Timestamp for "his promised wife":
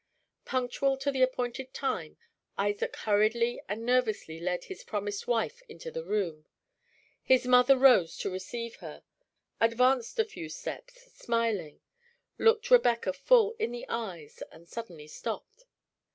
4.63-5.61